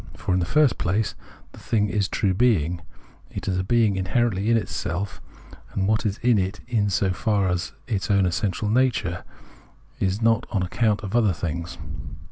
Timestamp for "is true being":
1.87-2.81